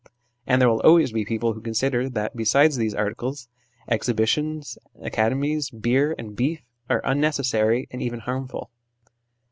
[0.47, 3.49] And there will always be people who consider that, besides these articles
[3.87, 8.71] exhibitions, academies, beer and beef are unnecessary and even harmful.